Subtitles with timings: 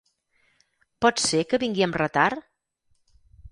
[1.05, 2.43] Pot ser que vingui amb retard?